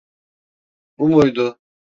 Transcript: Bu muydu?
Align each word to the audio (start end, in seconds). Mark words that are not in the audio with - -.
Bu 0.97 1.09
muydu? 1.09 1.59